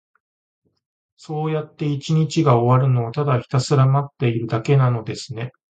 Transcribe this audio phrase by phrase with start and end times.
[1.15, 5.51] そうやって一日が終わるのを、ただひたすら待っているだけなのですね。